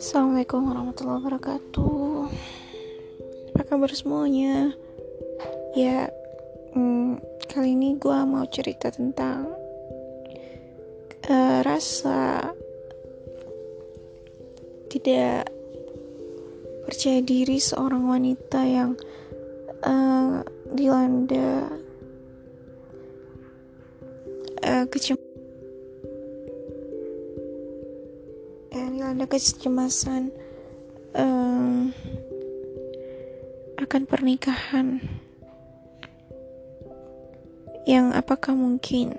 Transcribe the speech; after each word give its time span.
Assalamualaikum 0.00 0.64
warahmatullahi 0.64 1.20
wabarakatuh 1.20 2.24
Apa 3.52 3.62
kabar 3.68 3.92
semuanya? 3.92 4.72
Ya, 5.76 6.08
hmm, 6.72 7.20
kali 7.52 7.76
ini 7.76 8.00
gue 8.00 8.16
mau 8.24 8.48
cerita 8.48 8.88
tentang 8.88 9.52
uh, 11.28 11.60
Rasa 11.60 12.48
Tidak 14.88 15.44
percaya 16.88 17.20
diri 17.20 17.60
seorang 17.60 18.08
wanita 18.08 18.64
yang 18.64 18.96
uh, 19.84 20.40
dilanda 20.72 21.79
uh, 24.90 24.98
kecemasan 24.98 25.30
ada 29.14 29.26
kecemasan 29.30 30.34
um, 31.14 31.94
akan 33.78 34.02
pernikahan 34.06 34.98
yang 37.86 38.10
apakah 38.12 38.54
mungkin 38.54 39.14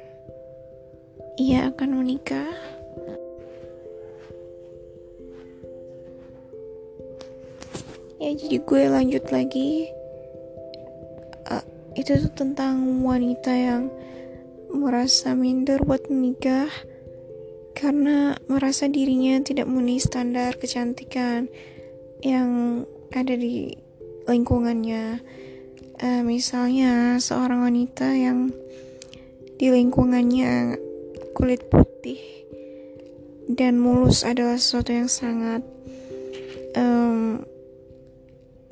ia 1.40 1.72
akan 1.74 2.04
menikah? 2.04 2.52
Ya 8.22 8.38
jadi 8.38 8.58
gue 8.62 8.84
lanjut 8.86 9.26
lagi. 9.34 9.90
Uh, 11.50 11.66
itu 11.98 12.16
tuh 12.22 12.34
tentang 12.38 13.02
wanita 13.02 13.50
yang 13.50 13.90
merasa 14.72 15.36
minder 15.36 15.84
buat 15.84 16.08
menikah 16.08 16.72
karena 17.76 18.36
merasa 18.48 18.88
dirinya 18.88 19.40
tidak 19.44 19.68
memenuhi 19.68 20.00
standar 20.00 20.56
kecantikan 20.56 21.48
yang 22.24 22.84
ada 23.12 23.36
di 23.36 23.76
lingkungannya. 24.28 25.20
Uh, 26.02 26.26
misalnya 26.26 27.22
seorang 27.22 27.62
wanita 27.62 28.10
yang 28.18 28.50
di 29.62 29.70
lingkungannya 29.70 30.82
kulit 31.38 31.70
putih 31.70 32.18
dan 33.46 33.78
mulus 33.78 34.26
adalah 34.26 34.58
sesuatu 34.58 34.90
yang 34.90 35.06
sangat 35.06 35.62
um, 36.74 37.46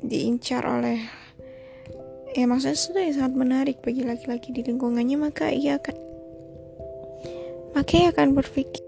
diincar 0.02 0.66
oleh 0.66 1.19
ya 2.34 2.44
maksudnya 2.46 3.02
yang 3.02 3.16
sangat 3.16 3.34
menarik 3.34 3.76
bagi 3.82 4.06
laki-laki 4.06 4.54
di 4.54 4.62
lingkungannya. 4.66 5.16
Maka 5.18 5.50
ia 5.50 5.78
akan 5.78 5.96
maka 7.70 7.92
ia 7.94 8.10
akan 8.10 8.34
berpikir 8.34 8.82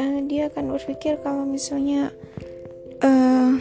uh, 0.00 0.18
dia 0.24 0.48
akan 0.48 0.64
berpikir 0.76 1.20
kalau 1.20 1.44
misalnya 1.44 2.08
uh, 3.04 3.60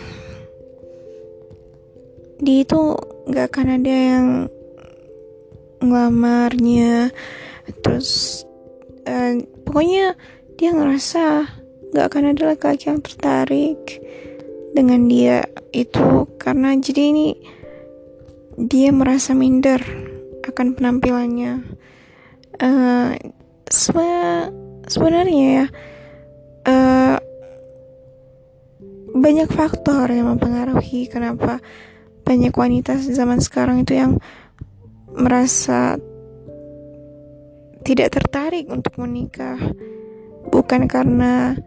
dia 2.39 2.63
itu 2.63 2.81
nggak 3.27 3.45
akan 3.51 3.67
ada 3.83 3.93
yang 3.93 4.27
ngelamarnya. 5.83 7.11
Terus 7.83 8.43
uh, 9.05 9.35
pokoknya 9.67 10.15
dia 10.55 10.71
ngerasa 10.75 11.58
nggak 11.93 12.05
akan 12.05 12.23
ada 12.33 12.43
laki-laki 12.53 12.89
yang 12.89 13.01
tertarik 13.01 13.81
dengan 14.73 15.09
dia 15.09 15.45
itu. 15.73 16.29
Karena 16.37 16.73
jadi 16.77 17.01
ini 17.13 17.27
dia 18.59 18.89
merasa 18.91 19.33
minder 19.33 19.79
akan 20.45 20.75
penampilannya. 20.75 21.77
Uh, 22.59 23.15
sebenarnya 24.89 25.47
ya 25.63 25.65
uh, 26.67 27.17
banyak 29.15 29.47
faktor 29.47 30.11
yang 30.11 30.35
mempengaruhi 30.35 31.07
kenapa 31.07 31.63
banyak 32.25 32.53
wanita 32.53 32.99
zaman 32.99 33.39
sekarang 33.41 33.81
itu 33.81 33.97
yang 33.97 34.21
merasa 35.15 35.97
tidak 37.81 38.13
tertarik 38.13 38.69
untuk 38.69 38.93
menikah. 39.01 39.57
Bukan 40.49 40.85
karena 40.85 41.57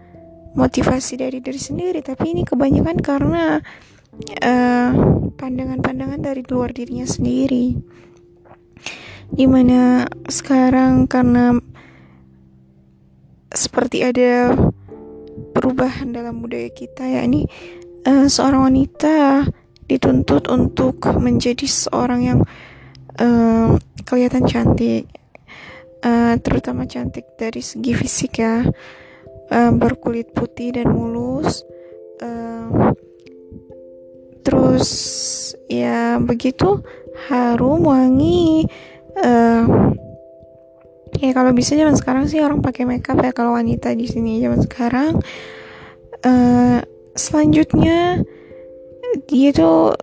motivasi 0.52 1.20
dari 1.20 1.38
diri 1.40 1.60
sendiri 1.60 2.00
tapi 2.04 2.36
ini 2.36 2.42
kebanyakan 2.44 2.96
karena 3.00 3.44
eh, 4.40 4.90
pandangan-pandangan 5.36 6.20
uh, 6.20 6.24
dari 6.24 6.42
luar 6.46 6.70
dirinya 6.76 7.08
sendiri. 7.08 7.76
Di 9.32 9.48
mana 9.48 10.04
sekarang 10.28 11.08
karena 11.08 11.56
seperti 13.52 14.04
ada 14.04 14.52
perubahan 15.52 16.12
dalam 16.12 16.40
budaya 16.40 16.68
kita 16.72 17.04
ya 17.04 17.24
ini 17.24 17.48
uh, 18.08 18.28
seorang 18.28 18.72
wanita 18.72 19.48
dituntut 19.88 20.48
untuk 20.48 21.04
menjadi 21.20 21.68
seorang 21.68 22.20
yang 22.24 22.40
uh, 23.20 23.76
kelihatan 24.08 24.48
cantik 24.48 25.04
uh, 26.00 26.34
terutama 26.40 26.88
cantik 26.88 27.28
dari 27.36 27.60
segi 27.60 27.92
fisik 27.92 28.40
ya 28.40 28.64
uh, 29.50 29.72
berkulit 29.74 30.30
putih 30.30 30.76
dan 30.76 30.92
mulus 30.92 31.64
uh, 32.22 32.92
terus 34.46 34.90
ya 35.66 36.20
begitu 36.22 36.82
harum 37.30 37.86
wangi 37.88 38.66
uh, 39.18 39.64
ya 41.22 41.30
kalau 41.36 41.54
bisa 41.54 41.78
zaman 41.78 41.94
sekarang 41.94 42.24
sih 42.26 42.42
orang 42.42 42.64
pakai 42.64 42.88
makeup 42.88 43.20
ya 43.22 43.30
kalau 43.30 43.54
wanita 43.54 43.94
di 43.94 44.10
sini 44.10 44.42
zaman 44.42 44.60
sekarang. 44.64 45.22
Uh, 46.22 46.82
selanjutnya 47.18 48.22
dia 49.28 49.50
tuh 49.52 49.94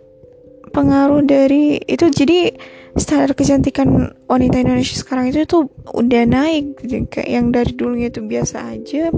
pengaruh 0.70 1.26
dari 1.26 1.82
itu. 1.84 2.06
Jadi 2.10 2.54
standar 2.98 3.32
kecantikan 3.38 4.14
wanita 4.26 4.60
Indonesia 4.60 4.98
sekarang 4.98 5.30
itu 5.30 5.46
tuh 5.46 5.70
udah 5.94 6.24
naik 6.26 6.82
gitu. 6.84 7.06
kayak 7.06 7.30
yang 7.30 7.46
dari 7.54 7.72
dulunya 7.74 8.08
itu 8.10 8.22
biasa 8.26 8.58
aja. 8.74 9.14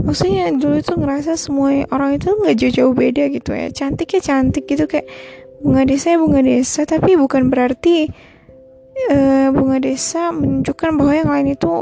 Maksudnya 0.00 0.52
dulu 0.54 0.80
tuh 0.84 0.96
ngerasa 1.00 1.36
semua 1.40 1.84
orang 1.88 2.20
itu 2.20 2.28
nggak 2.32 2.56
jauh-jauh 2.56 2.92
beda 2.92 3.32
gitu 3.32 3.50
ya. 3.52 3.68
Cantik 3.72 4.16
ya 4.16 4.20
cantik 4.20 4.64
gitu 4.68 4.84
kayak 4.84 5.08
bunga 5.64 5.88
desa 5.88 6.14
ya 6.14 6.18
bunga 6.20 6.40
desa. 6.44 6.84
Tapi 6.84 7.16
bukan 7.16 7.48
berarti 7.48 8.08
uh, 9.10 9.48
bunga 9.50 9.78
desa 9.80 10.30
menunjukkan 10.30 10.90
bahwa 11.00 11.12
yang 11.12 11.30
lain 11.30 11.48
itu 11.56 11.72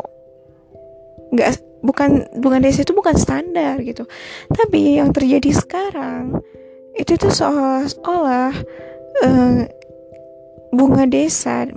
nggak 1.32 1.50
bukan 1.82 2.30
bunga 2.38 2.62
desa 2.62 2.86
itu 2.86 2.94
bukan 2.94 3.18
standar 3.18 3.82
gitu. 3.82 4.06
Tapi 4.48 5.02
yang 5.02 5.10
terjadi 5.10 5.50
sekarang 5.50 6.38
itu 6.92 7.16
tuh 7.16 7.32
seolah-olah 7.32 8.52
uh, 9.20 9.68
bunga 10.72 11.04
desa 11.04 11.68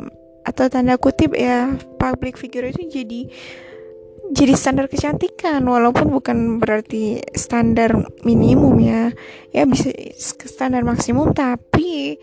atau 0.46 0.70
tanda 0.70 0.96
kutip 0.96 1.34
ya 1.36 1.74
public 1.98 2.38
figure 2.38 2.70
itu 2.70 2.86
jadi 2.88 3.22
jadi 4.34 4.58
standar 4.58 4.90
kecantikan 4.90 5.62
walaupun 5.70 6.10
bukan 6.10 6.58
berarti 6.58 7.22
standar 7.38 8.10
minimum 8.26 8.74
ya. 8.82 9.14
Ya 9.54 9.70
bisa 9.70 9.94
standar 10.50 10.82
maksimum 10.82 11.30
tapi 11.38 12.18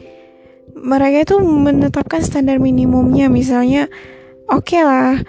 mereka 0.74 1.22
itu 1.22 1.36
menetapkan 1.38 2.26
standar 2.26 2.58
minimumnya. 2.58 3.30
Misalnya 3.30 3.86
oke 4.50 4.66
okay 4.66 4.82
lah 4.82 5.22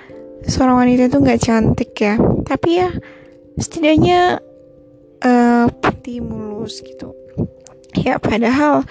seorang 0.49 0.81
wanita 0.81 1.13
itu 1.13 1.17
nggak 1.21 1.41
cantik 1.45 1.93
ya. 1.93 2.17
Tapi 2.41 2.69
ya 2.81 2.89
setidaknya 3.61 4.41
uh, 5.21 5.65
putih 5.77 6.25
mulus 6.25 6.81
gitu 6.81 7.13
ya 7.99 8.17
padahal 8.17 8.85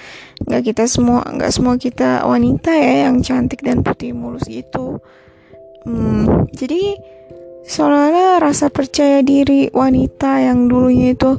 nggak 0.47 0.63
kita 0.73 0.85
semua 0.87 1.27
nggak 1.27 1.53
semua 1.53 1.75
kita 1.79 2.23
wanita 2.27 2.71
ya 2.75 3.11
yang 3.11 3.23
cantik 3.23 3.63
dan 3.63 3.83
putih 3.83 4.15
mulus 4.15 4.47
gitu 4.47 5.03
hmm, 5.87 6.51
jadi 6.55 6.99
seolah-olah 7.63 8.43
rasa 8.43 8.69
percaya 8.69 9.23
diri 9.23 9.71
wanita 9.71 10.43
yang 10.43 10.67
dulunya 10.67 11.15
itu 11.15 11.39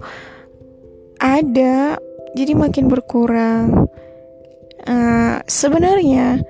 ada 1.19 1.99
jadi 2.33 2.53
makin 2.57 2.89
berkurang. 2.89 3.87
Uh, 4.83 5.39
sebenarnya 5.47 6.43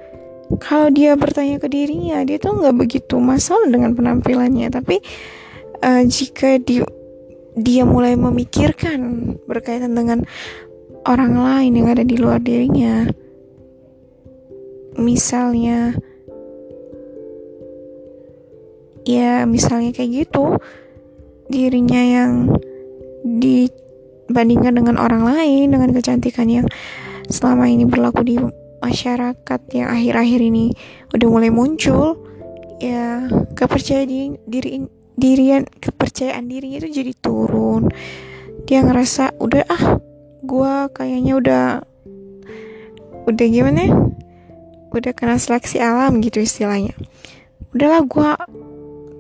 kalau 0.57 0.89
dia 0.89 1.13
bertanya 1.13 1.61
ke 1.61 1.69
dirinya 1.69 2.25
dia 2.25 2.41
tuh 2.41 2.57
nggak 2.57 2.73
begitu 2.73 3.21
masalah 3.21 3.69
dengan 3.69 3.93
penampilannya. 3.93 4.71
Tapi 4.73 4.97
uh, 5.83 6.03
jika 6.07 6.57
dia 6.61 6.87
dia 7.53 7.85
mulai 7.85 8.17
memikirkan 8.17 9.29
berkaitan 9.45 9.93
dengan 9.93 10.25
orang 11.07 11.33
lain 11.35 11.71
yang 11.79 11.87
ada 11.91 12.03
di 12.03 12.15
luar 12.15 12.39
dirinya. 12.39 13.07
Misalnya 14.99 15.97
ya 19.03 19.43
misalnya 19.43 19.91
kayak 19.91 20.27
gitu 20.27 20.55
dirinya 21.51 21.99
yang 21.99 22.31
di 23.23 23.67
dibandingkan 24.33 24.73
dengan 24.73 24.97
orang 24.97 25.29
lain 25.29 25.77
dengan 25.77 25.93
kecantikan 25.93 26.49
yang 26.49 26.65
selama 27.29 27.69
ini 27.69 27.85
berlaku 27.85 28.25
di 28.25 28.41
masyarakat 28.81 29.61
yang 29.77 29.93
akhir-akhir 29.93 30.41
ini 30.41 30.73
udah 31.13 31.27
mulai 31.29 31.53
muncul 31.53 32.17
ya 32.81 33.29
kepercayaan 33.53 34.41
diri 34.49 34.89
dirian 35.13 35.69
kepercayaan 35.69 36.49
dirinya 36.49 36.81
itu 36.81 37.03
jadi 37.03 37.13
turun. 37.21 37.93
Dia 38.65 38.81
ngerasa 38.81 39.37
udah 39.37 39.63
ah 39.69 40.01
gue 40.43 40.73
kayaknya 40.91 41.33
udah 41.39 41.65
udah 43.23 43.45
gimana 43.47 43.87
udah 44.91 45.11
kena 45.15 45.39
seleksi 45.39 45.79
alam 45.79 46.19
gitu 46.19 46.43
istilahnya. 46.43 46.93
Udahlah 47.73 48.03
gue 48.05 48.29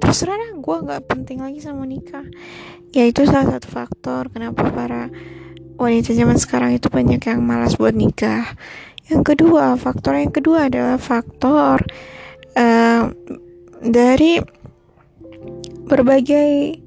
terserah 0.03 0.35
lah 0.35 0.51
gue 0.53 0.77
nggak 0.83 1.01
penting 1.07 1.39
lagi 1.39 1.63
sama 1.63 1.87
nikah 1.87 2.27
ya 2.91 3.07
itu 3.07 3.23
salah 3.23 3.57
satu 3.57 3.67
faktor 3.71 4.27
kenapa 4.29 4.67
para 4.69 5.07
wanita 5.79 6.13
zaman 6.13 6.37
sekarang 6.37 6.77
itu 6.77 6.91
banyak 6.91 7.23
yang 7.23 7.41
malas 7.41 7.79
buat 7.79 7.95
nikah. 7.95 8.53
Yang 9.07 9.35
kedua 9.35 9.79
faktor 9.79 10.19
yang 10.19 10.31
kedua 10.31 10.67
adalah 10.69 10.99
faktor 10.99 11.81
uh, 12.53 13.09
dari 13.81 14.39
berbagai 15.87 16.79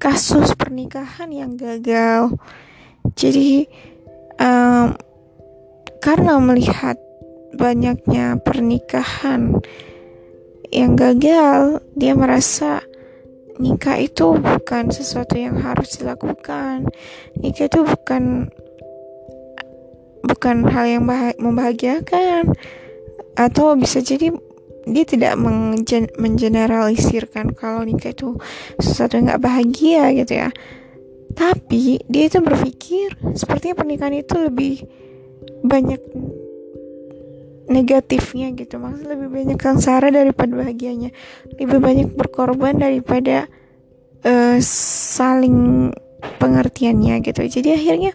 kasus 0.00 0.56
pernikahan 0.56 1.28
yang 1.28 1.60
gagal 1.60 2.36
jadi 3.16 3.66
um, 4.38 4.94
karena 6.00 6.40
melihat 6.40 6.96
banyaknya 7.54 8.40
pernikahan 8.40 9.60
yang 10.70 10.94
gagal, 10.94 11.82
dia 11.98 12.14
merasa 12.14 12.80
nikah 13.58 13.98
itu 14.00 14.38
bukan 14.38 14.88
sesuatu 14.88 15.36
yang 15.36 15.58
harus 15.58 15.98
dilakukan. 15.98 16.88
Nikah 17.36 17.66
itu 17.66 17.80
bukan 17.84 18.48
bukan 20.24 20.56
hal 20.70 20.84
yang 20.86 21.04
membahagiakan 21.36 22.54
atau 23.34 23.74
bisa 23.76 24.04
jadi 24.04 24.30
dia 24.88 25.04
tidak 25.04 25.36
mengen 25.36 26.08
mengeneralisirkan 26.16 27.52
kalau 27.52 27.84
nikah 27.84 28.16
itu 28.16 28.36
sesuatu 28.80 29.20
yang 29.20 29.28
nggak 29.32 29.44
bahagia 29.44 30.12
gitu 30.16 30.40
ya 30.40 30.50
tapi 31.34 32.02
dia 32.10 32.26
itu 32.26 32.42
berpikir 32.42 33.14
sepertinya 33.38 33.78
pernikahan 33.78 34.18
itu 34.18 34.34
lebih 34.34 34.74
banyak 35.62 36.00
negatifnya 37.70 38.50
gitu. 38.58 38.82
Maksudnya 38.82 39.14
lebih 39.14 39.28
banyak 39.30 39.58
sengsara 39.62 40.10
daripada 40.10 40.50
bahagianya. 40.58 41.14
Lebih 41.54 41.78
banyak 41.78 42.08
berkorban 42.18 42.76
daripada 42.82 43.46
uh, 44.26 44.58
saling 44.60 45.88
pengertiannya 46.42 47.22
gitu. 47.22 47.46
Jadi 47.46 47.68
akhirnya 47.72 48.12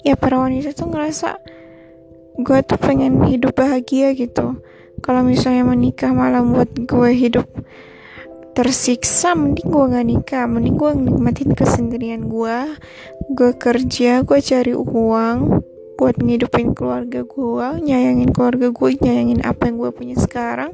ya 0.00 0.16
para 0.16 0.40
wanita 0.40 0.72
tuh 0.72 0.88
ngerasa 0.90 1.38
gue 2.40 2.58
tuh 2.64 2.80
pengen 2.80 3.20
hidup 3.28 3.52
bahagia 3.52 4.16
gitu. 4.16 4.64
Kalau 5.04 5.20
misalnya 5.20 5.68
menikah 5.68 6.16
malah 6.16 6.40
buat 6.40 6.72
gue 6.72 7.10
hidup 7.12 7.44
tersiksa 8.56 9.36
mending 9.36 9.68
gue 9.68 9.84
gak 9.92 10.06
nikah. 10.08 10.44
Mending 10.48 10.80
gue 10.80 10.90
nikmatin 10.96 11.52
kesendirian 11.52 12.24
gue 12.24 12.58
gue 13.36 13.52
kerja 13.52 14.24
gue 14.24 14.38
cari 14.40 14.72
uang 14.72 15.38
buat 15.96 16.16
ngidupin 16.20 16.72
keluarga 16.72 17.24
gue 17.24 17.68
nyayangin 17.84 18.32
keluarga 18.32 18.68
gue 18.72 18.90
nyayangin 18.96 19.44
apa 19.44 19.68
yang 19.68 19.76
gue 19.76 19.90
punya 19.92 20.16
sekarang. 20.16 20.72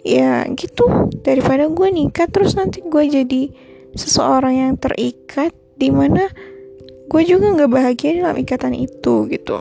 Ya 0.00 0.48
gitu. 0.56 1.12
Daripada 1.20 1.68
gue 1.68 1.88
nikah 1.92 2.24
terus 2.32 2.56
nanti 2.56 2.80
gue 2.80 3.04
jadi 3.04 3.52
seseorang 3.92 4.54
yang 4.56 4.72
terikat 4.80 5.52
di 5.76 5.92
mana 5.92 6.32
gue 7.04 7.22
juga 7.28 7.52
nggak 7.52 7.70
bahagia 7.70 8.24
dalam 8.24 8.40
ikatan 8.40 8.74
itu 8.80 9.28
gitu. 9.28 9.60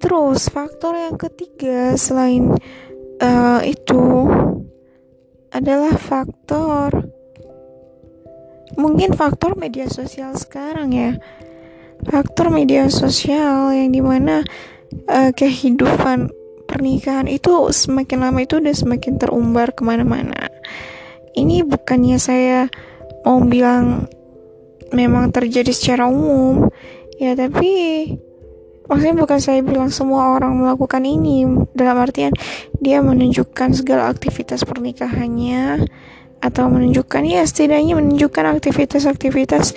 Terus 0.00 0.50
faktor 0.50 0.98
yang 0.98 1.14
ketiga 1.14 1.94
selain 1.94 2.50
uh, 3.22 3.60
itu 3.62 4.26
adalah 5.52 5.94
faktor. 6.00 7.12
Mungkin 8.74 9.12
faktor 9.12 9.54
media 9.54 9.86
sosial 9.86 10.32
sekarang 10.34 10.96
ya. 10.96 11.20
Faktor 12.02 12.50
media 12.50 12.88
sosial 12.88 13.70
yang 13.76 13.92
di 13.92 14.02
mana 14.02 14.42
uh, 15.06 15.30
kehidupan 15.30 16.32
pernikahan 16.66 17.28
itu 17.28 17.68
semakin 17.68 18.26
lama 18.26 18.40
itu 18.42 18.58
udah 18.58 18.74
semakin 18.74 19.20
terumbar 19.20 19.76
ke 19.76 19.84
mana-mana. 19.84 20.48
Ini 21.36 21.68
bukannya 21.68 22.16
saya 22.16 22.72
mau 23.22 23.44
bilang 23.44 24.08
memang 24.92 25.32
terjadi 25.32 25.72
secara 25.72 26.08
umum 26.08 26.68
ya 27.16 27.32
tapi 27.38 27.70
maksudnya 28.92 29.16
bukan 29.24 29.40
saya 29.40 29.64
bilang 29.64 29.88
semua 29.88 30.36
orang 30.36 30.60
melakukan 30.60 31.00
ini. 31.08 31.48
Dalam 31.72 31.96
artian 31.96 32.36
dia 32.76 33.00
menunjukkan 33.00 33.72
segala 33.72 34.12
aktivitas 34.12 34.68
pernikahannya 34.68 35.88
atau 36.44 36.68
menunjukkan 36.68 37.24
ya 37.24 37.40
setidaknya 37.48 37.96
menunjukkan 37.96 38.60
aktivitas-aktivitas 38.60 39.72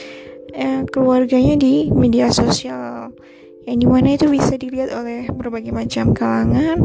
eh, 0.51 0.83
keluarganya 0.91 1.55
di 1.55 1.87
media 1.95 2.27
sosial. 2.35 3.15
Yang 3.63 3.77
di 3.79 3.87
mana 3.87 4.19
itu 4.19 4.27
bisa 4.27 4.59
dilihat 4.59 4.91
oleh 4.91 5.31
berbagai 5.31 5.71
macam 5.71 6.11
kalangan 6.11 6.83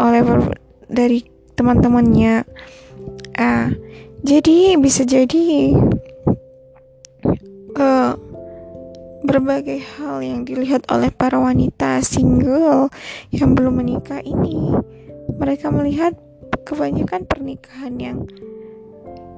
oleh 0.00 0.24
dari 0.88 1.20
teman-temannya. 1.52 2.48
Ah 3.36 3.68
jadi 4.22 4.78
bisa 4.78 5.02
jadi 5.02 5.74
uh, 7.74 8.14
berbagai 9.22 9.82
hal 9.96 10.20
yang 10.20 10.42
dilihat 10.42 10.86
oleh 10.90 11.08
para 11.14 11.38
wanita 11.38 12.02
single 12.02 12.90
yang 13.30 13.54
belum 13.54 13.78
menikah 13.82 14.20
ini. 14.22 14.74
Mereka 15.38 15.70
melihat 15.70 16.18
kebanyakan 16.66 17.26
pernikahan 17.26 17.94
yang 17.98 18.18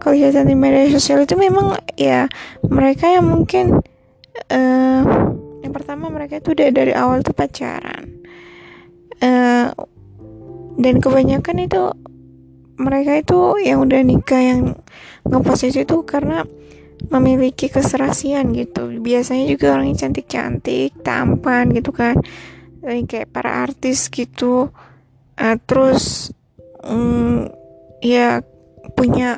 kelihatan 0.01 0.53
di 0.53 0.57
media 0.57 0.89
sosial 0.93 1.25
itu 1.25 1.37
memang 1.37 1.81
ya 1.97 2.29
mereka 2.69 3.09
yang 3.09 3.25
mungkin 3.25 3.81
uh, 4.53 5.03
yang 5.65 5.73
pertama 5.73 6.13
mereka 6.13 6.41
itu 6.41 6.53
udah 6.53 6.69
dari 6.73 6.93
awal 6.93 7.25
tuh 7.25 7.37
pacaran. 7.37 8.21
Uh, 9.25 9.73
dan 10.75 10.99
kebanyakan 10.99 11.65
itu 11.65 11.83
mereka 12.75 13.23
itu 13.23 13.39
yang 13.63 13.87
udah 13.87 14.01
nikah 14.03 14.43
yang 14.43 14.61
ngepost 15.25 15.71
itu 15.71 15.97
karena 16.03 16.43
memiliki 17.09 17.71
keserasian 17.71 18.55
gitu 18.55 18.91
biasanya 19.05 19.45
juga 19.53 19.77
orangnya 19.77 20.09
cantik-cantik 20.09 21.05
tampan 21.05 21.69
gitu 21.77 21.93
kan. 21.93 22.17
Kayak 22.81 23.29
para 23.29 23.69
artis 23.69 24.09
gitu. 24.09 24.73
Uh, 25.37 25.57
terus 25.69 26.33
um, 26.81 27.51
ya 28.01 28.41
punya 28.97 29.37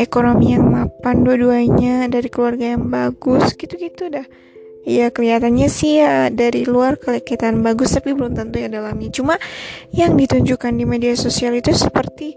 ekonomi 0.00 0.56
yang 0.56 0.64
mapan 0.64 1.20
dua-duanya 1.20 2.08
dari 2.08 2.32
keluarga 2.32 2.72
yang 2.74 2.88
bagus 2.88 3.52
gitu-gitu 3.54 4.08
dah. 4.08 4.24
Ya 4.80 5.12
kelihatannya 5.12 5.68
sih 5.68 6.00
ya 6.00 6.32
dari 6.32 6.64
luar 6.64 6.96
kelihatan 6.96 7.60
bagus 7.60 7.92
tapi 7.92 8.16
belum 8.16 8.32
tentu 8.32 8.64
ya 8.64 8.72
dalamnya. 8.72 9.12
Cuma 9.12 9.36
yang 9.92 10.16
ditunjukkan 10.16 10.72
di 10.72 10.84
media 10.88 11.12
sosial 11.20 11.52
itu 11.52 11.76
seperti 11.76 12.32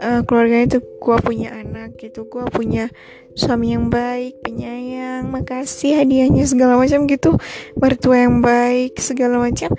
uh, 0.00 0.20
keluarganya 0.24 0.76
itu 0.76 0.80
gue 0.80 1.16
punya 1.24 1.48
anak 1.56 1.96
gitu 2.00 2.28
gue 2.28 2.44
punya 2.52 2.92
suami 3.36 3.76
yang 3.76 3.92
baik 3.92 4.40
penyayang 4.40 5.28
makasih 5.28 6.00
hadiahnya 6.00 6.48
segala 6.48 6.80
macam 6.80 7.04
gitu. 7.04 7.36
Mertua 7.76 8.24
yang 8.24 8.40
baik 8.40 8.96
segala 8.96 9.36
macam. 9.36 9.76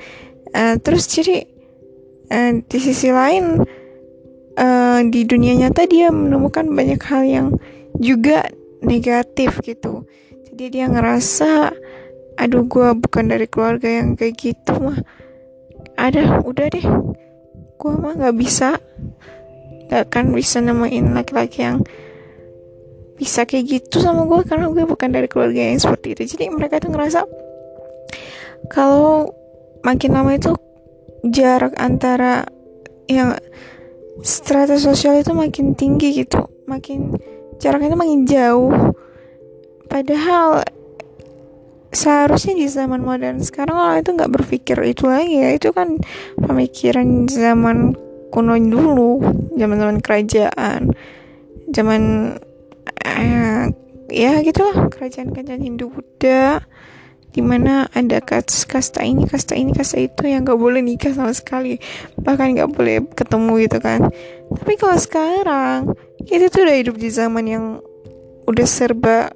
Uh, 0.54 0.78
terus 0.78 1.10
jadi 1.10 1.50
uh, 2.30 2.62
di 2.62 2.78
sisi 2.78 3.10
lain 3.10 3.66
uh, 4.58 5.00
di 5.10 5.22
dunia 5.26 5.58
nyata 5.58 5.90
dia 5.90 6.14
menemukan 6.14 6.70
banyak 6.70 7.02
hal 7.02 7.24
yang 7.26 7.48
juga 7.98 8.46
negatif 8.86 9.58
gitu. 9.66 10.06
Jadi 10.54 10.66
dia 10.78 10.86
ngerasa 10.86 11.74
aduh 12.38 12.70
gue 12.70 12.90
bukan 12.94 13.26
dari 13.34 13.50
keluarga 13.50 13.90
yang 13.90 14.14
kayak 14.14 14.38
gitu 14.38 14.74
mah. 14.78 15.02
Ada 15.98 16.46
udah 16.46 16.68
deh. 16.70 16.88
Gue 17.78 17.94
mah 17.98 18.14
nggak 18.14 18.38
bisa 18.38 18.78
gak 19.88 20.12
akan 20.12 20.36
bisa 20.36 20.60
nemuin 20.60 21.16
laki-laki 21.16 21.64
yang 21.64 21.80
bisa 23.18 23.50
kayak 23.50 23.66
gitu 23.66 23.98
sama 23.98 24.30
gue 24.30 24.46
karena 24.46 24.70
gue 24.70 24.86
bukan 24.86 25.10
dari 25.10 25.26
keluarga 25.26 25.58
yang 25.74 25.82
seperti 25.82 26.14
itu. 26.14 26.38
Jadi 26.38 26.54
mereka 26.54 26.78
tuh 26.78 26.94
ngerasa 26.94 27.26
kalau 28.70 29.34
makin 29.82 30.12
lama 30.14 30.38
itu 30.38 30.54
jarak 31.26 31.74
antara 31.82 32.46
yang 33.10 33.34
strata 34.22 34.78
sosial 34.78 35.18
itu 35.18 35.34
makin 35.34 35.74
tinggi 35.74 36.24
gitu. 36.24 36.46
Makin 36.70 37.18
jaraknya 37.58 37.94
itu 37.96 38.00
makin 38.00 38.22
jauh. 38.30 38.74
Padahal 39.90 40.62
seharusnya 41.90 42.54
di 42.54 42.68
zaman 42.70 43.02
modern 43.02 43.42
sekarang 43.42 43.74
orang 43.74 43.98
itu 44.06 44.12
nggak 44.14 44.34
berpikir 44.34 44.78
itu 44.86 45.10
lagi 45.10 45.42
ya. 45.42 45.50
Itu 45.58 45.74
kan 45.74 45.98
pemikiran 46.38 47.26
zaman 47.26 47.98
kuno 48.34 48.56
dulu 48.58 49.24
zaman 49.56 49.78
zaman 49.80 49.98
kerajaan. 50.04 50.82
Zaman 51.72 52.02
eh, 53.04 53.64
ya 54.12 54.40
gitulah 54.44 54.88
kerajaan-kerajaan 54.88 55.62
Hindu 55.64 55.92
Buddha 55.92 56.64
di 57.38 57.46
mana 57.46 57.86
ada 57.94 58.18
kasta, 58.18 58.66
kasta 58.66 59.06
ini 59.06 59.30
kasta 59.30 59.54
ini 59.54 59.70
kasta 59.70 60.02
itu 60.02 60.26
yang 60.26 60.42
gak 60.42 60.58
boleh 60.58 60.82
nikah 60.82 61.14
sama 61.14 61.36
sekali. 61.36 61.78
Bahkan 62.18 62.58
gak 62.58 62.72
boleh 62.74 63.06
ketemu 63.14 63.54
gitu 63.68 63.78
kan. 63.78 64.10
Tapi 64.58 64.74
kalau 64.80 64.98
sekarang 64.98 65.80
kita 66.26 66.50
tuh 66.50 66.66
udah 66.66 66.78
hidup 66.82 66.96
di 66.98 67.10
zaman 67.14 67.46
yang 67.46 67.66
udah 68.48 68.68
serba 68.68 69.30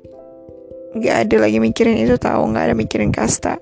gak 0.98 1.15
ada 1.27 1.36
lagi 1.45 1.60
mikirin 1.60 2.00
itu 2.00 2.19
tahu 2.19 2.51
nggak 2.51 2.71
ada 2.71 2.75
mikirin 2.75 3.12
kasta 3.15 3.60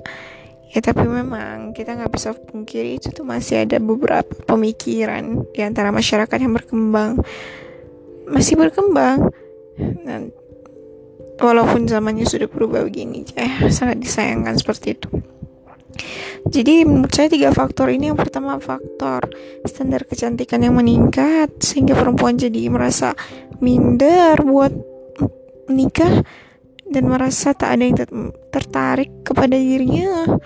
ya 0.69 0.79
tapi 0.85 1.05
memang 1.09 1.73
kita 1.73 1.97
nggak 1.97 2.13
bisa 2.13 2.38
pungkiri 2.38 3.01
itu 3.01 3.09
tuh 3.09 3.25
masih 3.25 3.65
ada 3.65 3.81
beberapa 3.81 4.29
pemikiran 4.45 5.49
di 5.49 5.61
antara 5.65 5.89
masyarakat 5.89 6.38
yang 6.38 6.53
berkembang. 6.53 7.17
Masih 8.29 8.53
berkembang. 8.53 9.33
Dan 9.79 10.29
walaupun 11.41 11.89
zamannya 11.89 12.27
sudah 12.27 12.45
berubah 12.51 12.85
begini 12.85 13.25
eh 13.33 13.71
sangat 13.73 13.97
disayangkan 14.03 14.55
seperti 14.59 14.88
itu. 14.93 15.09
Jadi 16.47 16.88
menurut 16.88 17.11
saya 17.11 17.27
tiga 17.27 17.51
faktor 17.51 17.91
ini 17.91 18.07
yang 18.07 18.19
pertama 18.19 18.55
faktor 18.61 19.27
standar 19.67 20.07
kecantikan 20.07 20.63
yang 20.63 20.77
meningkat 20.77 21.59
sehingga 21.59 21.97
perempuan 21.97 22.39
jadi 22.39 22.71
merasa 22.71 23.11
minder 23.59 24.39
buat 24.39 24.71
menikah 25.67 26.23
dan 26.89 27.10
merasa 27.10 27.53
tak 27.53 27.77
ada 27.77 27.84
yang 27.86 27.98
tertarik 28.50 29.10
kepada 29.24 29.55
dirinya. 29.55 30.38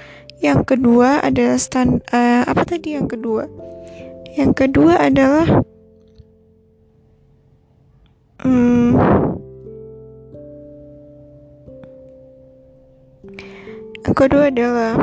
Yang 0.43 0.75
kedua 0.75 1.23
adalah 1.23 1.55
stand 1.55 2.03
uh, 2.11 2.43
apa 2.43 2.67
tadi 2.67 2.99
yang 2.99 3.07
kedua? 3.07 3.47
Yang 4.35 4.51
kedua 4.67 4.99
adalah 4.99 5.47
hmm, 8.43 8.91
Yang 14.03 14.29
kedua 14.29 14.53
adalah 14.53 14.93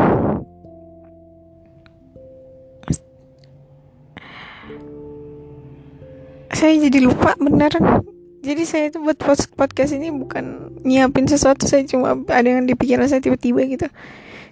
saya 6.55 6.79
jadi 6.79 7.03
lupa 7.03 7.35
beneran. 7.43 8.07
Jadi 8.47 8.63
saya 8.63 8.87
itu 8.87 9.03
buat 9.03 9.19
podcast 9.59 9.99
ini 9.99 10.15
bukan 10.15 10.70
nyiapin 10.87 11.27
sesuatu, 11.29 11.69
saya 11.69 11.85
cuma 11.85 12.17
ada 12.29 12.49
yang 12.49 12.65
di 12.65 12.75
pikiran 12.75 13.07
saya 13.07 13.21
tiba-tiba 13.21 13.65
gitu. 13.69 13.89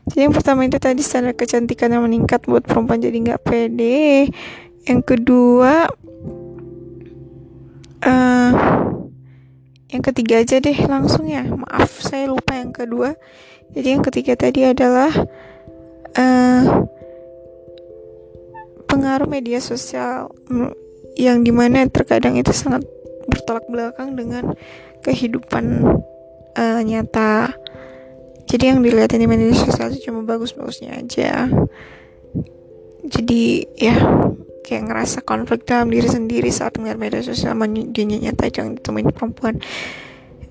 Jadi 0.08 0.20
yang 0.24 0.32
pertama 0.32 0.64
itu 0.64 0.80
tadi 0.80 1.04
standar 1.04 1.36
kecantikan 1.36 1.92
yang 1.92 2.04
meningkat 2.04 2.44
buat 2.48 2.64
perempuan 2.64 3.00
jadi 3.00 3.16
nggak 3.16 3.42
pede. 3.44 4.32
Yang 4.88 5.02
kedua, 5.04 5.84
uh, 8.04 8.52
yang 9.88 10.02
ketiga 10.04 10.40
aja 10.40 10.56
deh 10.60 10.78
langsung 10.88 11.28
ya. 11.28 11.44
Maaf 11.44 12.00
saya 12.00 12.28
lupa 12.28 12.56
yang 12.56 12.72
kedua 12.72 13.12
jadi 13.72 13.98
yang 13.98 14.04
ketiga 14.04 14.32
tadi 14.36 14.64
adalah 14.64 15.12
uh, 16.16 16.62
pengaruh 18.88 19.28
media 19.28 19.60
sosial 19.60 20.32
yang 21.20 21.44
di 21.44 21.52
mana 21.52 21.84
terkadang 21.92 22.40
itu 22.40 22.52
sangat 22.56 22.88
bertolak 23.28 23.68
belakang 23.68 24.16
dengan 24.16 24.56
kehidupan 25.04 25.84
uh, 26.58 26.80
nyata. 26.82 27.54
Jadi 28.48 28.64
yang 28.74 28.80
dilihat 28.82 29.14
di 29.14 29.28
media 29.28 29.54
sosial 29.54 29.92
itu 29.94 30.10
cuma 30.10 30.26
bagus-bagusnya 30.26 30.98
aja. 30.98 31.46
Jadi 33.06 33.64
ya 33.78 33.96
kayak 34.66 34.84
ngerasa 34.88 35.24
konflik 35.24 35.64
dalam 35.64 35.88
diri 35.88 36.08
sendiri 36.08 36.50
saat 36.52 36.76
ngeliat 36.76 37.00
media 37.00 37.22
sosial 37.24 37.56
dunia 37.92 38.18
nyata 38.18 38.50
jangan 38.50 38.76
ditemuin 38.76 39.12
perempuan. 39.12 39.60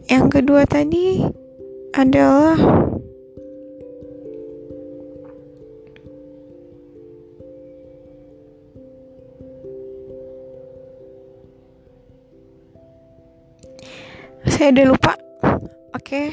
Yang 0.07 0.25
kedua 0.39 0.63
tadi 0.69 1.25
adalah 1.97 2.55
saya 14.47 14.73
udah 14.73 14.85
lupa 14.89 15.26
oke. 15.97 16.23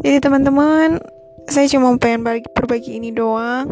Jadi 0.00 0.16
teman-teman 0.18 0.98
saya 1.46 1.68
cuma 1.68 1.92
pengen 2.00 2.24
bagi, 2.24 2.48
berbagi 2.50 2.96
ini 2.96 3.12
doang. 3.12 3.70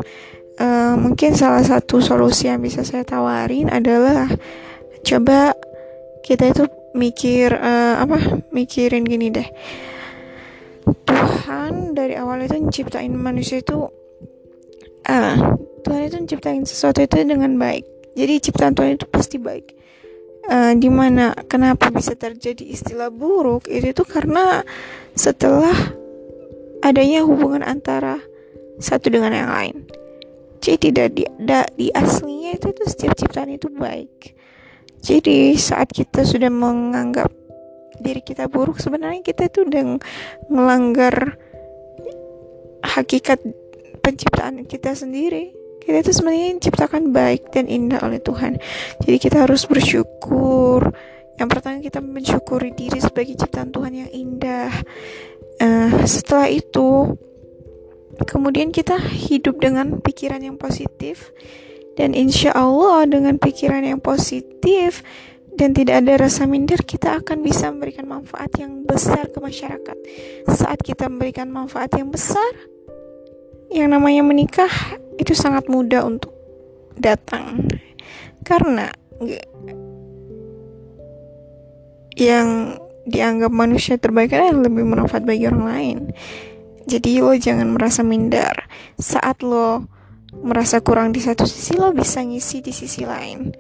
Uh, 0.59 0.99
mungkin 0.99 1.39
salah 1.39 1.63
satu 1.63 2.03
solusi 2.03 2.51
yang 2.51 2.59
bisa 2.59 2.83
saya 2.83 3.07
tawarin 3.07 3.71
adalah 3.71 4.27
coba 5.07 5.55
kita 6.27 6.51
itu 6.51 6.65
mikir 6.99 7.55
uh, 7.55 8.03
apa? 8.03 8.43
Mikirin 8.53 9.07
gini 9.07 9.31
deh. 9.31 9.49
Tuhan 11.07 11.95
dari 11.95 12.19
awal 12.19 12.45
itu 12.45 12.59
menciptain 12.59 13.13
manusia 13.15 13.63
itu 13.63 13.87
uh, 15.07 15.37
Tuhan 15.87 16.01
itu 16.11 16.17
menciptain 16.27 16.63
sesuatu 16.67 17.01
itu 17.07 17.23
dengan 17.23 17.55
baik. 17.55 17.87
Jadi 18.19 18.51
ciptaan 18.51 18.75
Tuhan 18.75 18.99
itu 18.99 19.07
pasti 19.07 19.39
baik 19.39 19.79
uh, 20.49 20.73
di 20.75 20.89
mana 20.89 21.37
kenapa 21.47 21.93
bisa 21.93 22.17
terjadi 22.17 22.65
istilah 22.65 23.13
buruk? 23.13 23.69
Itu 23.69 24.03
tuh 24.03 24.09
karena 24.09 24.65
setelah 25.15 25.77
adanya 26.83 27.23
hubungan 27.23 27.63
antara 27.63 28.19
satu 28.81 29.13
dengan 29.13 29.37
yang 29.37 29.51
lain. 29.53 29.77
Jadi 30.59 30.91
tidak 30.91 31.07
da, 31.39 31.69
di 31.79 31.93
aslinya 31.95 32.59
itu 32.59 32.75
tuh 32.75 32.87
setiap 32.91 33.15
ciptaan 33.15 33.55
itu 33.55 33.71
baik. 33.71 34.35
Jadi 34.99 35.55
saat 35.55 35.95
kita 35.95 36.27
sudah 36.27 36.51
menganggap 36.51 37.31
diri 38.03 38.23
kita 38.23 38.51
buruk 38.51 38.79
sebenarnya 38.79 39.23
kita 39.23 39.47
itu 39.47 39.67
udah 39.67 39.99
melanggar 40.51 41.39
hakikat 42.83 43.43
penciptaan 44.03 44.63
kita 44.67 44.95
sendiri 44.95 45.55
kita 45.83 46.05
itu 46.05 46.13
sebenarnya 46.13 46.59
diciptakan 46.61 47.11
baik 47.11 47.49
dan 47.55 47.67
indah 47.67 48.03
oleh 48.05 48.21
Tuhan. 48.21 48.61
Jadi 49.03 49.17
kita 49.17 49.49
harus 49.49 49.65
bersyukur. 49.65 50.93
Yang 51.39 51.49
pertama 51.49 51.79
kita 51.79 52.03
mensyukuri 52.03 52.75
diri 52.75 52.99
sebagai 52.99 53.39
ciptaan 53.39 53.71
Tuhan 53.71 53.93
yang 53.95 54.11
indah. 54.11 54.73
Uh, 55.59 55.91
setelah 56.07 56.51
itu 56.51 57.15
kemudian 58.27 58.75
kita 58.75 58.99
hidup 58.99 59.63
dengan 59.63 60.03
pikiran 60.03 60.43
yang 60.43 60.59
positif. 60.59 61.31
Dan 61.99 62.15
insya 62.15 62.55
Allah 62.55 63.11
dengan 63.11 63.43
pikiran 63.43 63.83
yang 63.83 63.99
positif 63.99 65.03
dan 65.59 65.75
tidak 65.75 66.07
ada 66.07 66.15
rasa 66.31 66.47
minder 66.47 66.79
kita 66.87 67.19
akan 67.19 67.43
bisa 67.43 67.75
memberikan 67.75 68.07
manfaat 68.07 68.55
yang 68.55 68.87
besar 68.87 69.27
ke 69.35 69.43
masyarakat. 69.43 69.97
Saat 70.47 70.87
kita 70.87 71.11
memberikan 71.11 71.51
manfaat 71.51 71.99
yang 71.99 72.15
besar 72.15 72.78
yang 73.69 73.93
namanya 73.93 74.25
menikah 74.25 74.71
itu 75.21 75.37
sangat 75.37 75.69
mudah 75.69 76.05
untuk 76.05 76.33
datang 76.99 77.69
karena 78.43 78.91
yang 82.19 82.79
dianggap 83.09 83.53
manusia 83.55 83.97
terbaik 83.97 84.35
adalah 84.37 84.69
lebih 84.69 84.85
bermanfaat 84.85 85.25
bagi 85.25 85.49
orang 85.49 85.65
lain. 85.65 85.99
Jadi 86.89 87.21
lo 87.21 87.33
jangan 87.37 87.69
merasa 87.73 88.01
minder 88.01 88.53
saat 88.97 89.45
lo 89.45 89.85
merasa 90.45 90.81
kurang 90.85 91.13
di 91.13 91.21
satu 91.21 91.45
sisi 91.49 91.77
lo 91.77 91.93
bisa 91.93 92.21
ngisi 92.21 92.61
di 92.61 92.73
sisi 92.73 93.05
lain. 93.05 93.53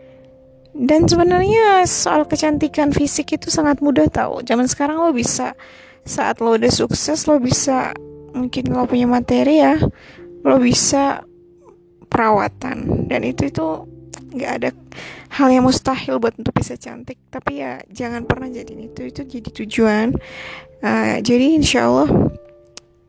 Dan 0.78 1.10
sebenarnya 1.10 1.82
soal 1.88 2.28
kecantikan 2.28 2.94
fisik 2.94 3.34
itu 3.34 3.48
sangat 3.50 3.82
mudah 3.82 4.06
tau. 4.08 4.44
Zaman 4.44 4.68
sekarang 4.68 5.00
lo 5.00 5.10
bisa 5.12 5.56
saat 6.04 6.40
lo 6.40 6.56
udah 6.56 6.72
sukses 6.72 7.28
lo 7.28 7.36
bisa 7.40 7.92
mungkin 8.34 8.72
lo 8.72 8.84
punya 8.84 9.06
materi 9.08 9.60
ya 9.62 9.76
lo 10.44 10.56
bisa 10.60 11.22
perawatan. 12.08 13.06
Dan 13.06 13.20
itu 13.28 13.48
itu 13.52 13.66
nggak 14.28 14.52
ada 14.60 14.70
hal 15.28 15.48
yang 15.52 15.64
mustahil 15.64 16.20
buat 16.20 16.36
untuk 16.40 16.56
bisa 16.56 16.74
cantik. 16.80 17.20
Tapi 17.28 17.60
ya 17.60 17.80
jangan 17.92 18.24
pernah 18.24 18.48
jadi 18.48 18.72
itu 18.72 19.08
itu 19.08 19.22
jadi 19.24 19.48
tujuan. 19.64 20.08
Uh, 20.78 21.18
jadi 21.20 21.58
insya 21.58 21.90
Allah 21.90 22.08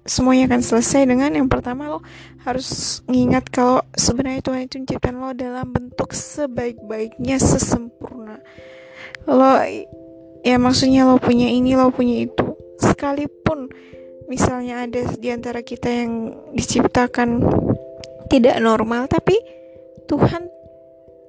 semuanya 0.10 0.50
akan 0.50 0.62
selesai 0.66 1.06
dengan 1.06 1.30
yang 1.30 1.46
pertama 1.46 1.86
lo 1.86 2.02
harus 2.42 3.00
ngingat 3.06 3.46
kalau 3.54 3.86
sebenarnya 3.94 4.42
Tuhan 4.42 4.66
itu 4.66 4.76
menciptakan 4.82 5.16
lo 5.22 5.30
dalam 5.38 5.70
bentuk 5.70 6.12
sebaik-baiknya 6.16 7.38
sesempurna. 7.38 8.42
Lo 9.30 9.62
ya 10.42 10.58
maksudnya 10.58 11.06
lo 11.06 11.22
punya 11.22 11.48
ini 11.52 11.78
lo 11.78 11.94
punya 11.94 12.26
itu. 12.26 12.58
Sekalipun 12.80 13.70
misalnya 14.30 14.86
ada 14.86 15.02
di 15.18 15.30
antara 15.34 15.66
kita 15.66 15.90
yang 15.90 16.38
diciptakan 16.54 17.42
tidak 18.30 18.62
normal 18.62 19.10
tapi 19.10 19.36
Tuhan 20.06 20.48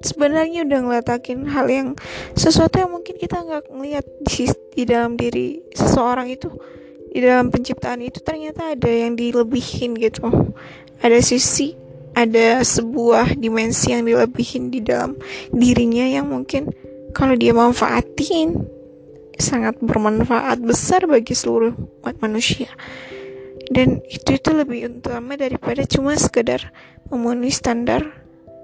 sebenarnya 0.01 0.65
udah 0.65 0.81
ngeletakin 0.81 1.49
hal 1.49 1.67
yang 1.69 1.89
sesuatu 2.33 2.81
yang 2.81 2.93
mungkin 2.93 3.17
kita 3.21 3.41
nggak 3.41 3.69
ngelihat 3.69 4.05
di, 4.25 4.49
di 4.77 4.83
dalam 4.89 5.17
diri 5.17 5.61
seseorang 5.77 6.33
itu 6.33 6.49
di 7.11 7.21
dalam 7.21 7.51
penciptaan 7.51 8.01
itu 8.01 8.23
ternyata 8.23 8.73
ada 8.73 8.87
yang 8.87 9.19
dilebihin 9.19 9.99
gitu. 9.99 10.31
Ada 11.03 11.19
sisi 11.21 11.75
ada 12.15 12.63
sebuah 12.63 13.39
dimensi 13.39 13.91
yang 13.95 14.07
dilebihin 14.07 14.71
di 14.71 14.81
dalam 14.83 15.19
dirinya 15.51 16.07
yang 16.07 16.31
mungkin 16.31 16.71
kalau 17.11 17.35
dia 17.35 17.55
manfaatin 17.55 18.67
sangat 19.41 19.81
bermanfaat 19.81 20.61
besar 20.63 21.09
bagi 21.09 21.35
seluruh 21.35 21.75
umat 22.05 22.17
manusia. 22.21 22.69
Dan 23.71 24.03
itu 24.07 24.37
itu 24.37 24.51
lebih 24.51 25.01
utama 25.01 25.39
daripada 25.39 25.87
cuma 25.87 26.19
sekedar 26.19 26.75
memenuhi 27.09 27.55
standar 27.55 28.03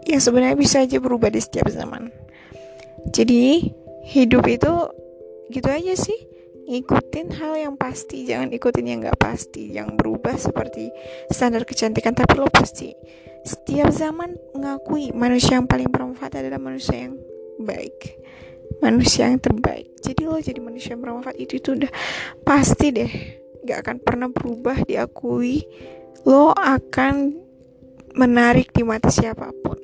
yang 0.07 0.23
sebenarnya 0.23 0.59
bisa 0.59 0.83
aja 0.83 0.99
berubah 1.03 1.31
di 1.31 1.41
setiap 1.43 1.71
zaman. 1.71 2.11
Jadi 3.11 3.71
hidup 4.07 4.47
itu 4.47 4.73
gitu 5.51 5.69
aja 5.71 5.95
sih. 5.95 6.19
Ngikutin 6.67 7.31
hal 7.39 7.55
yang 7.55 7.75
pasti 7.79 8.27
jangan 8.27 8.51
ikutin 8.51 8.91
yang 8.91 8.99
gak 9.07 9.23
pasti 9.23 9.71
yang 9.71 9.95
berubah 9.95 10.35
seperti 10.35 10.91
standar 11.31 11.63
kecantikan. 11.63 12.11
Tapi 12.11 12.35
lo 12.35 12.51
pasti 12.51 12.91
setiap 13.47 13.95
zaman 13.95 14.35
mengakui 14.51 15.15
manusia 15.15 15.63
yang 15.63 15.71
paling 15.71 15.87
bermanfaat 15.87 16.43
adalah 16.43 16.59
manusia 16.59 17.07
yang 17.07 17.15
baik 17.63 18.19
manusia 18.81 19.29
yang 19.29 19.41
terbaik. 19.41 19.97
Jadi 20.01 20.23
lo 20.29 20.39
jadi 20.39 20.61
manusia 20.63 20.95
yang 20.95 21.03
bermanfaat 21.03 21.37
itu 21.41 21.59
itu 21.59 21.75
udah 21.75 21.91
pasti 22.47 22.95
deh 22.95 23.13
gak 23.67 23.83
akan 23.83 23.97
pernah 23.99 24.29
berubah 24.31 24.87
diakui. 24.87 25.67
Lo 26.23 26.55
akan 26.55 27.35
menarik 28.15 28.71
di 28.71 28.87
mata 28.87 29.11
siapa 29.11 29.51
pun. 29.51 29.79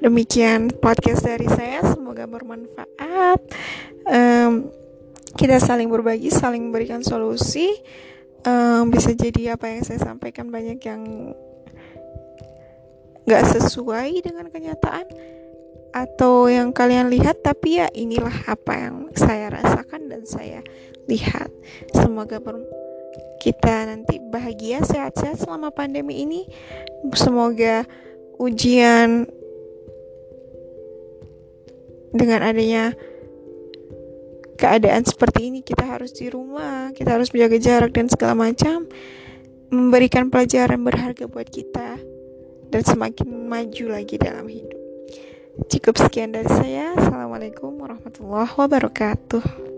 Demikian 0.00 0.72
podcast 0.80 1.28
dari 1.28 1.44
saya 1.46 1.84
semoga 1.84 2.24
bermanfaat. 2.24 3.40
Um, 4.08 4.72
kita 5.36 5.60
saling 5.60 5.92
berbagi 5.92 6.32
saling 6.32 6.72
memberikan 6.72 7.04
solusi. 7.04 7.68
Um, 8.40 8.88
bisa 8.88 9.12
jadi 9.12 9.60
apa 9.60 9.68
yang 9.68 9.84
saya 9.84 10.00
sampaikan 10.00 10.48
banyak 10.48 10.80
yang 10.80 11.36
gak 13.28 13.44
sesuai 13.52 14.24
dengan 14.24 14.48
kenyataan 14.48 15.04
atau 15.90 16.46
yang 16.46 16.70
kalian 16.70 17.10
lihat 17.10 17.42
tapi 17.42 17.82
ya 17.82 17.90
inilah 17.90 18.46
apa 18.46 18.72
yang 18.78 18.96
saya 19.14 19.50
rasakan 19.50 20.10
dan 20.10 20.22
saya 20.26 20.60
lihat. 21.10 21.50
Semoga 21.94 22.38
kita 23.42 23.90
nanti 23.90 24.22
bahagia 24.30 24.84
sehat-sehat 24.86 25.42
selama 25.42 25.74
pandemi 25.74 26.22
ini. 26.22 26.46
Semoga 27.16 27.88
ujian 28.38 29.26
dengan 32.10 32.42
adanya 32.42 32.94
keadaan 34.58 35.06
seperti 35.06 35.48
ini 35.48 35.60
kita 35.62 35.86
harus 35.86 36.12
di 36.12 36.28
rumah 36.28 36.92
kita 36.92 37.16
harus 37.16 37.32
menjaga 37.32 37.56
jarak 37.56 37.92
dan 37.96 38.10
segala 38.10 38.34
macam 38.36 38.84
memberikan 39.70 40.28
pelajaran 40.28 40.82
berharga 40.82 41.30
buat 41.30 41.48
kita 41.48 41.96
dan 42.68 42.82
semakin 42.82 43.48
maju 43.48 43.84
lagi 43.94 44.18
dalam 44.18 44.44
hidup 44.50 44.79
Cukup 45.68 46.00
sekian 46.00 46.32
dari 46.32 46.48
saya. 46.48 46.96
Assalamualaikum 46.96 47.76
warahmatullahi 47.76 48.54
wabarakatuh. 48.56 49.69